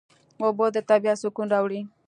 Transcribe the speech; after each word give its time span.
اوبه 0.43 0.65
د 0.75 0.77
طبیعت 0.89 1.17
سکون 1.23 1.47
راولي. 1.53 1.81